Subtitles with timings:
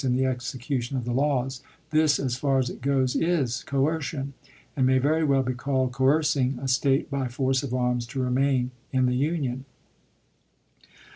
[0.03, 4.01] "in the execution of the laws— this, as far as it goes, is coer Black,
[4.01, 4.33] "Es cion,
[4.75, 8.19] and may very well be called" coercing a State by speeches," force of arms to
[8.19, 9.63] remain in the Union."